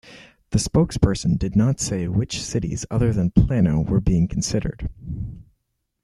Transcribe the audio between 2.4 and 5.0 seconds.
cities other than Plano were being considered.